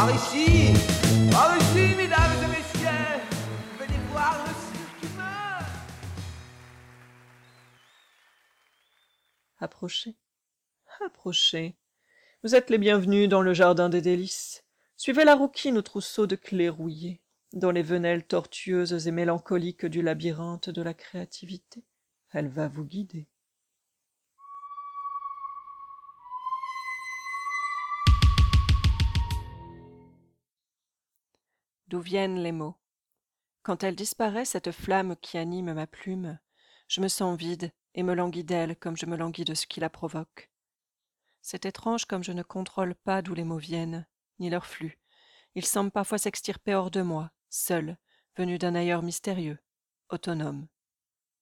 Par 0.00 0.14
ici, 0.14 0.72
mesdames 1.94 2.32
et 2.42 2.48
messieurs, 2.48 3.20
venez 3.78 3.98
voir 4.10 4.34
le 4.46 4.54
cirque. 4.54 5.12
Approchez, 9.58 10.16
approchez. 11.04 11.76
Vous 12.42 12.54
êtes 12.54 12.70
les 12.70 12.78
bienvenus 12.78 13.28
dans 13.28 13.42
le 13.42 13.52
jardin 13.52 13.90
des 13.90 14.00
délices. 14.00 14.64
Suivez 14.96 15.24
la 15.26 15.34
rouquine 15.34 15.76
au 15.76 15.82
trousseau 15.82 16.26
de 16.26 16.36
clés 16.36 16.70
rouillées, 16.70 17.20
dans 17.52 17.70
les 17.70 17.82
venelles 17.82 18.24
tortueuses 18.24 19.06
et 19.06 19.12
mélancoliques 19.12 19.84
du 19.84 20.00
labyrinthe 20.00 20.70
de 20.70 20.80
la 20.80 20.94
créativité. 20.94 21.84
Elle 22.32 22.48
va 22.48 22.68
vous 22.68 22.84
guider. 22.84 23.28
D'où 31.90 31.98
viennent 31.98 32.38
les 32.38 32.52
mots 32.52 32.76
Quand 33.64 33.82
elle 33.82 33.96
disparaît, 33.96 34.44
cette 34.44 34.70
flamme 34.70 35.16
qui 35.16 35.38
anime 35.38 35.72
ma 35.72 35.88
plume, 35.88 36.38
je 36.86 37.00
me 37.00 37.08
sens 37.08 37.36
vide 37.36 37.72
et 37.96 38.04
me 38.04 38.14
languis 38.14 38.44
d'elle 38.44 38.76
comme 38.76 38.96
je 38.96 39.06
me 39.06 39.16
languis 39.16 39.44
de 39.44 39.54
ce 39.54 39.66
qui 39.66 39.80
la 39.80 39.90
provoque. 39.90 40.52
C'est 41.42 41.64
étrange 41.64 42.04
comme 42.04 42.22
je 42.22 42.30
ne 42.30 42.44
contrôle 42.44 42.94
pas 42.94 43.22
d'où 43.22 43.34
les 43.34 43.42
mots 43.42 43.58
viennent, 43.58 44.06
ni 44.38 44.50
leur 44.50 44.66
flux. 44.66 45.00
Ils 45.56 45.66
semblent 45.66 45.90
parfois 45.90 46.18
s'extirper 46.18 46.76
hors 46.76 46.92
de 46.92 47.02
moi, 47.02 47.32
seuls, 47.48 47.96
venus 48.36 48.60
d'un 48.60 48.76
ailleurs 48.76 49.02
mystérieux, 49.02 49.58
autonome. 50.10 50.68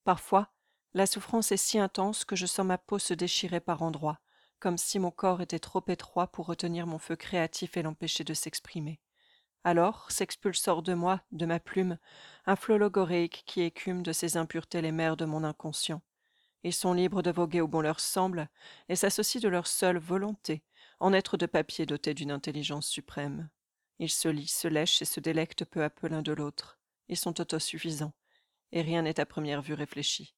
Parfois, 0.03 0.51
la 0.95 1.05
souffrance 1.05 1.53
est 1.53 1.59
si 1.59 1.79
intense 1.79 2.25
que 2.25 2.37
je 2.37 2.47
sens 2.47 2.65
ma 2.65 2.79
peau 2.79 2.99
se 2.99 3.13
déchirer 3.13 3.61
par 3.61 3.83
endroits, 3.83 4.19
comme 4.61 4.79
si 4.79 4.99
mon 4.99 5.11
corps 5.11 5.43
était 5.43 5.59
trop 5.59 5.85
étroit 5.89 6.29
pour 6.29 6.47
retenir 6.47 6.87
mon 6.87 6.99
feu 6.99 7.17
créatif 7.17 7.77
et 7.77 7.83
l'empêcher 7.83 8.25
de 8.25 8.33
s'exprimer. 8.33 8.99
Alors 9.65 10.11
s'expulse 10.11 10.67
hors 10.69 10.83
de 10.83 10.95
moi, 10.95 11.21
de 11.33 11.47
ma 11.47 11.61
plume, 11.61 11.99
un 12.47 12.57
flot 12.57 12.79
logoréique 12.79 13.43
qui 13.47 13.63
écume 13.63 14.03
de 14.03 14.13
ses 14.13 14.37
impuretés 14.37 14.81
les 14.81 14.93
mers 14.93 15.17
de 15.17 15.25
mon 15.25 15.45
inconscient. 15.45 16.03
Ils 16.65 16.73
sont 16.73 16.93
libres 16.93 17.23
de 17.23 17.31
voguer 17.31 17.61
où 17.61 17.69
bon 17.69 17.81
leur 17.81 18.01
semble, 18.01 18.49
et 18.89 18.97
s'associent 18.97 19.41
de 19.41 19.49
leur 19.49 19.67
seule 19.67 19.99
volonté, 19.99 20.63
en 21.01 21.13
être 21.13 21.37
de 21.37 21.47
papier 21.47 21.87
doté 21.87 22.15
d'une 22.15 22.31
intelligence 22.31 22.87
suprême. 22.87 23.49
Ils 23.99 24.11
se 24.11 24.29
lient, 24.29 24.49
se 24.49 24.69
lèchent 24.69 25.03
et 25.03 25.05
se 25.05 25.21
délectent 25.21 25.65
peu 25.65 25.85
à 25.85 25.91
peu 25.91 26.09
l'un 26.09 26.23
de 26.23 26.33
l'autre. 26.33 26.79
Ils 27.09 27.17
sont 27.17 27.41
autosuffisants, 27.41 28.15
et 28.73 28.83
rien 28.83 29.03
n'est 29.03 29.21
à 29.21 29.27
première 29.27 29.63
vue 29.63 29.75
réfléchi. 29.75 30.35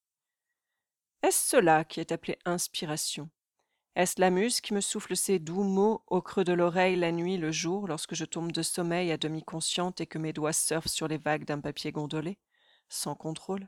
Est-ce 1.23 1.49
cela 1.49 1.83
qui 1.83 1.99
est 1.99 2.11
appelé 2.11 2.37
inspiration? 2.45 3.29
Est-ce 3.95 4.21
la 4.21 4.29
muse 4.29 4.61
qui 4.61 4.73
me 4.73 4.79
souffle 4.79 5.17
ces 5.17 5.37
doux 5.37 5.63
mots 5.63 6.03
au 6.07 6.21
creux 6.21 6.45
de 6.45 6.53
l'oreille 6.53 6.95
la 6.95 7.11
nuit, 7.11 7.37
le 7.37 7.51
jour, 7.51 7.87
lorsque 7.87 8.15
je 8.15 8.23
tombe 8.23 8.53
de 8.53 8.61
sommeil 8.61 9.11
à 9.11 9.17
demi 9.17 9.43
consciente 9.43 9.99
et 9.99 10.07
que 10.07 10.17
mes 10.17 10.31
doigts 10.31 10.53
surfent 10.53 10.87
sur 10.87 11.09
les 11.09 11.17
vagues 11.17 11.43
d'un 11.43 11.59
papier 11.59 11.91
gondolé, 11.91 12.39
sans 12.87 13.15
contrôle. 13.15 13.67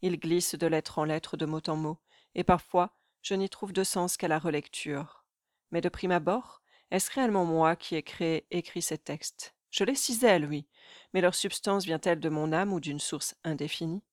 Ils 0.00 0.18
glissent 0.18 0.54
de 0.54 0.66
lettre 0.66 0.98
en 0.98 1.04
lettre, 1.04 1.36
de 1.36 1.44
mot 1.44 1.60
en 1.66 1.76
mot, 1.76 1.98
et 2.34 2.42
parfois 2.44 2.96
je 3.20 3.34
n'y 3.34 3.50
trouve 3.50 3.72
de 3.72 3.84
sens 3.84 4.16
qu'à 4.16 4.28
la 4.28 4.38
relecture. 4.38 5.24
Mais 5.70 5.82
de 5.82 5.90
prime 5.90 6.12
abord, 6.12 6.62
est-ce 6.90 7.10
réellement 7.10 7.44
moi 7.44 7.76
qui 7.76 7.96
ai 7.96 8.02
créé, 8.02 8.46
écrit 8.50 8.82
ces 8.82 8.98
textes? 8.98 9.54
Je 9.70 9.84
les 9.84 9.94
cisèle, 9.94 10.46
oui, 10.46 10.66
mais 11.12 11.20
leur 11.20 11.34
substance 11.34 11.84
vient-elle 11.84 12.20
de 12.20 12.28
mon 12.30 12.52
âme 12.52 12.72
ou 12.72 12.80
d'une 12.80 13.00
source 13.00 13.34
indéfinie? 13.44 14.04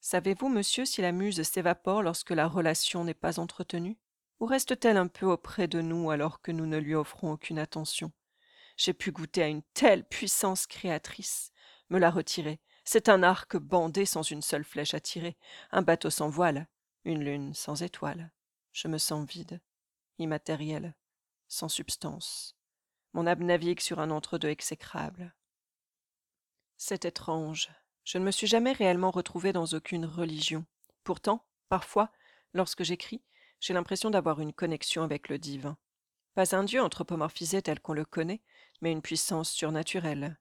Savez-vous, 0.00 0.48
monsieur, 0.48 0.84
si 0.84 1.02
la 1.02 1.12
muse 1.12 1.42
s'évapore 1.42 2.02
lorsque 2.02 2.30
la 2.30 2.46
relation 2.46 3.04
n'est 3.04 3.14
pas 3.14 3.40
entretenue? 3.40 3.98
Ou 4.40 4.46
reste-t-elle 4.46 4.96
un 4.96 5.08
peu 5.08 5.26
auprès 5.26 5.66
de 5.68 5.80
nous 5.80 6.10
alors 6.10 6.40
que 6.40 6.52
nous 6.52 6.66
ne 6.66 6.78
lui 6.78 6.94
offrons 6.94 7.32
aucune 7.32 7.58
attention? 7.58 8.12
J'ai 8.76 8.92
pu 8.92 9.10
goûter 9.10 9.42
à 9.42 9.48
une 9.48 9.62
telle 9.74 10.04
puissance 10.04 10.66
créatrice. 10.66 11.50
Me 11.90 11.98
la 11.98 12.10
retirer, 12.10 12.60
c'est 12.84 13.08
un 13.08 13.22
arc 13.22 13.56
bandé 13.56 14.06
sans 14.06 14.22
une 14.22 14.42
seule 14.42 14.64
flèche 14.64 14.94
à 14.94 15.00
tirer, 15.00 15.36
un 15.72 15.82
bateau 15.82 16.10
sans 16.10 16.28
voile, 16.28 16.68
une 17.04 17.24
lune 17.24 17.54
sans 17.54 17.82
étoile. 17.82 18.30
Je 18.72 18.86
me 18.86 18.98
sens 18.98 19.28
vide, 19.28 19.60
immatériel, 20.18 20.94
sans 21.48 21.68
substance. 21.68 22.56
Mon 23.14 23.26
âme 23.26 23.42
navigue 23.42 23.80
sur 23.80 23.98
un 23.98 24.10
entre-deux 24.10 24.50
exécrable. 24.50 25.34
C'est 26.76 27.04
étrange, 27.04 27.70
je 28.04 28.18
ne 28.18 28.24
me 28.24 28.30
suis 28.30 28.46
jamais 28.46 28.72
réellement 28.72 29.10
retrouvé 29.10 29.52
dans 29.52 29.66
aucune 29.66 30.06
religion. 30.06 30.64
Pourtant, 31.02 31.44
parfois, 31.68 32.12
lorsque 32.54 32.84
j'écris, 32.84 33.22
j'ai 33.60 33.74
l'impression 33.74 34.10
d'avoir 34.10 34.40
une 34.40 34.52
connexion 34.52 35.02
avec 35.02 35.28
le 35.28 35.38
divin. 35.38 35.76
Pas 36.34 36.54
un 36.54 36.64
dieu 36.64 36.80
anthropomorphisé 36.80 37.62
tel 37.62 37.80
qu'on 37.80 37.92
le 37.92 38.04
connaît, 38.04 38.42
mais 38.80 38.92
une 38.92 39.02
puissance 39.02 39.50
surnaturelle. 39.50 40.38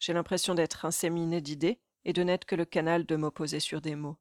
J'ai 0.00 0.12
l'impression 0.12 0.54
d'être 0.54 0.84
inséminé 0.84 1.40
d'idées 1.40 1.80
et 2.04 2.12
de 2.12 2.22
n'être 2.22 2.44
que 2.44 2.54
le 2.54 2.64
canal 2.64 3.04
de 3.04 3.16
mots 3.16 3.30
posés 3.30 3.60
sur 3.60 3.80
des 3.80 3.96
mots. 3.96 4.18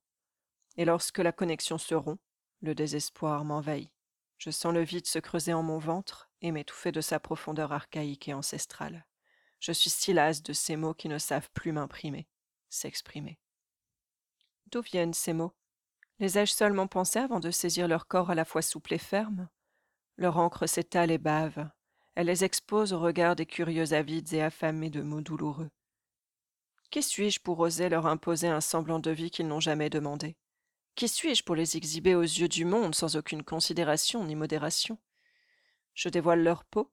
Et 0.78 0.86
lorsque 0.86 1.20
la 1.20 1.32
connexion 1.32 1.78
se 1.78 1.96
rompt, 1.96 2.22
le 2.62 2.76
désespoir 2.76 3.46
m'envahit. 3.46 3.92
Je 4.38 4.50
sens 4.50 4.74
le 4.74 4.84
vide 4.84 5.08
se 5.08 5.20
creuser 5.20 5.54
en 5.54 5.64
mon 5.64 5.78
ventre 5.78 6.30
et 6.42 6.52
m'étouffer 6.52 6.92
de 6.92 7.02
sa 7.02 7.20
profondeur 7.20 7.72
archaïque 7.72 8.28
et 8.28 8.34
ancestrale. 8.34 9.06
Je 9.60 9.72
suis 9.72 9.90
si 9.90 10.12
lasse 10.12 10.44
de 10.44 10.52
ces 10.52 10.76
mots 10.76 10.94
qui 10.94 11.08
ne 11.08 11.18
savent 11.18 11.50
plus 11.54 11.72
m'imprimer 11.72 12.28
s'exprimer. 12.74 13.40
D'où 14.68 14.82
viennent 14.82 15.14
ces 15.14 15.34
mots? 15.34 15.54
Les 16.20 16.38
ai-je 16.38 16.52
seulement 16.52 16.88
pensés 16.88 17.20
avant 17.20 17.40
de 17.40 17.52
saisir 17.52 17.88
leur 17.88 18.08
corps 18.08 18.30
à 18.30 18.36
la 18.36 18.46
fois 18.46 18.62
souple 18.62 18.94
et 18.94 19.00
ferme 19.00 19.50
Leur 20.18 20.38
encre 20.38 20.68
s'étale 20.68 21.12
et 21.12 21.18
bave. 21.18 21.70
Elle 22.16 22.28
les 22.28 22.44
expose 22.44 22.94
au 22.94 23.00
regard 23.00 23.36
des 23.36 23.46
curieux 23.46 23.94
avides 23.94 24.34
et 24.34 24.42
affamés 24.42 24.92
de 24.92 25.02
mots 25.02 25.22
douloureux. 25.22 25.70
Qui 26.92 27.02
suis-je 27.02 27.40
pour 27.40 27.60
oser 27.60 27.90
leur 27.90 28.06
imposer 28.06 28.48
un 28.48 28.62
semblant 28.62 29.00
de 29.00 29.10
vie 29.10 29.32
qu'ils 29.32 29.48
n'ont 29.48 29.60
jamais 29.60 29.90
demandé? 29.90 30.38
Qui 30.96 31.08
suis-je 31.08 31.44
pour 31.44 31.56
les 31.56 31.76
exhiber 31.76 32.14
aux 32.14 32.22
yeux 32.22 32.48
du 32.48 32.66
monde 32.66 32.94
sans 32.94 33.16
aucune 33.16 33.42
considération 33.42 34.24
ni 34.24 34.36
modération? 34.36 35.00
Je 35.96 36.10
dévoile 36.10 36.44
leur 36.44 36.64
peau, 36.66 36.92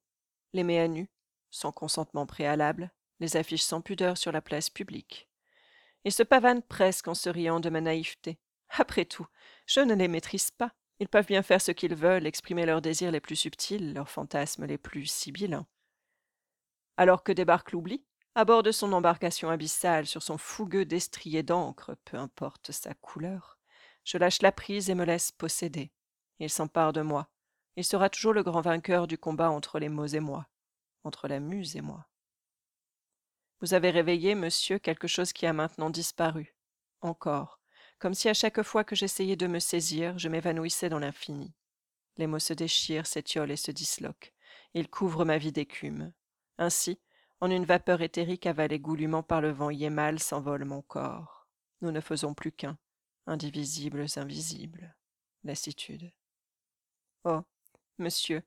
les 0.54 0.64
mets 0.64 0.80
à 0.80 0.88
nu, 0.88 1.10
sans 1.50 1.70
consentement 1.70 2.24
préalable, 2.24 2.90
les 3.18 3.36
affiche 3.36 3.62
sans 3.62 3.82
pudeur 3.82 4.16
sur 4.16 4.32
la 4.32 4.40
place 4.40 4.70
publique. 4.70 5.28
Ils 6.04 6.12
se 6.12 6.22
pavanent 6.22 6.62
presque 6.62 7.08
en 7.08 7.14
se 7.14 7.28
riant 7.28 7.60
de 7.60 7.68
ma 7.68 7.82
naïveté. 7.82 8.38
Après 8.70 9.04
tout, 9.04 9.26
je 9.66 9.80
ne 9.80 9.94
les 9.94 10.08
maîtrise 10.08 10.50
pas. 10.50 10.72
Ils 11.00 11.08
peuvent 11.08 11.26
bien 11.26 11.42
faire 11.42 11.60
ce 11.60 11.72
qu'ils 11.72 11.94
veulent, 11.94 12.26
exprimer 12.26 12.66
leurs 12.66 12.82
désirs 12.82 13.10
les 13.10 13.20
plus 13.20 13.36
subtils, 13.36 13.94
leurs 13.94 14.10
fantasmes 14.10 14.66
les 14.66 14.78
plus 14.78 15.06
sibyllins. 15.06 15.66
Alors 16.96 17.22
que 17.22 17.32
débarque 17.32 17.72
l'oubli, 17.72 18.04
à 18.34 18.44
bord 18.44 18.62
de 18.62 18.70
son 18.70 18.92
embarcation 18.92 19.50
abyssale, 19.50 20.06
sur 20.06 20.22
son 20.22 20.38
fougueux 20.38 20.84
destrier 20.84 21.42
d'encre, 21.42 21.96
peu 22.04 22.16
importe 22.16 22.70
sa 22.70 22.94
couleur, 22.94 23.58
je 24.04 24.18
lâche 24.18 24.42
la 24.42 24.52
prise 24.52 24.90
et 24.90 24.94
me 24.94 25.04
laisse 25.04 25.32
posséder. 25.32 25.90
Il 26.38 26.50
s'empare 26.50 26.92
de 26.92 27.02
moi. 27.02 27.28
Il 27.76 27.84
sera 27.84 28.10
toujours 28.10 28.32
le 28.32 28.42
grand 28.42 28.60
vainqueur 28.60 29.06
du 29.06 29.18
combat 29.18 29.50
entre 29.50 29.78
les 29.78 29.88
mots 29.88 30.06
et 30.06 30.20
moi, 30.20 30.46
entre 31.04 31.28
la 31.28 31.40
muse 31.40 31.76
et 31.76 31.80
moi. 31.80 32.06
Vous 33.60 33.74
avez 33.74 33.90
réveillé, 33.90 34.34
monsieur, 34.34 34.78
quelque 34.78 35.08
chose 35.08 35.32
qui 35.32 35.46
a 35.46 35.52
maintenant 35.52 35.90
disparu. 35.90 36.54
Encore, 37.02 37.59
comme 38.00 38.14
si 38.14 38.28
à 38.28 38.34
chaque 38.34 38.62
fois 38.62 38.82
que 38.82 38.96
j'essayais 38.96 39.36
de 39.36 39.46
me 39.46 39.58
saisir, 39.58 40.18
je 40.18 40.28
m'évanouissais 40.28 40.88
dans 40.88 40.98
l'infini. 40.98 41.52
Les 42.16 42.26
mots 42.26 42.38
se 42.38 42.54
déchirent, 42.54 43.06
s'étiolent 43.06 43.52
et 43.52 43.56
se 43.56 43.70
disloquent. 43.70 44.32
Ils 44.74 44.88
couvrent 44.88 45.26
ma 45.26 45.36
vie 45.36 45.52
d'écume. 45.52 46.12
Ainsi, 46.58 46.98
en 47.40 47.50
une 47.50 47.66
vapeur 47.66 48.00
éthérique 48.00 48.46
avalée 48.46 48.80
goulûment 48.80 49.22
par 49.22 49.42
le 49.42 49.50
vent 49.50 49.70
yémal 49.70 50.18
s'envole 50.18 50.64
mon 50.64 50.80
corps. 50.82 51.46
Nous 51.82 51.92
ne 51.92 52.00
faisons 52.00 52.32
plus 52.34 52.52
qu'un, 52.52 52.78
indivisibles 53.26 54.06
invisibles. 54.16 54.96
Lassitude. 55.44 56.10
Oh, 57.24 57.42
monsieur, 57.98 58.42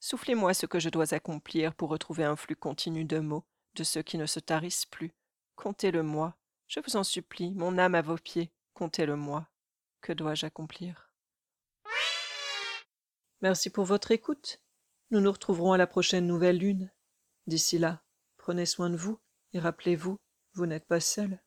soufflez-moi 0.00 0.54
ce 0.54 0.66
que 0.66 0.80
je 0.80 0.88
dois 0.88 1.14
accomplir 1.14 1.74
pour 1.74 1.88
retrouver 1.88 2.24
un 2.24 2.36
flux 2.36 2.56
continu 2.56 3.04
de 3.04 3.20
mots, 3.20 3.44
de 3.74 3.84
ceux 3.84 4.02
qui 4.02 4.18
ne 4.18 4.26
se 4.26 4.40
tarissent 4.40 4.86
plus. 4.86 5.14
Comptez-le-moi. 5.54 6.36
Je 6.66 6.80
vous 6.80 6.96
en 6.96 7.04
supplie, 7.04 7.52
mon 7.54 7.78
âme 7.78 7.94
à 7.94 8.02
vos 8.02 8.18
pieds, 8.18 8.52
comptez-le-moi. 8.78 9.48
Que 10.00 10.12
dois-je 10.12 10.46
accomplir 10.46 11.10
Merci 13.40 13.70
pour 13.70 13.84
votre 13.84 14.12
écoute. 14.12 14.62
Nous 15.10 15.20
nous 15.20 15.32
retrouverons 15.32 15.72
à 15.72 15.78
la 15.78 15.88
prochaine 15.88 16.28
nouvelle 16.28 16.58
lune. 16.58 16.92
D'ici 17.48 17.78
là, 17.78 18.04
prenez 18.36 18.66
soin 18.66 18.88
de 18.88 18.96
vous 18.96 19.18
et 19.52 19.58
rappelez-vous, 19.58 20.16
vous 20.54 20.66
n'êtes 20.66 20.86
pas 20.86 21.00
seul. 21.00 21.40